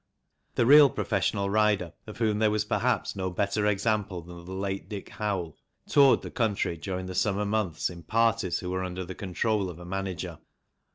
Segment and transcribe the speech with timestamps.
[0.55, 4.89] The real professional rider, of whom there was, perhaps, no better example than the late
[4.89, 5.55] Dick Howell,
[5.87, 9.77] toured the country during the summer months in parties who were under the control of
[9.77, 10.39] a manager.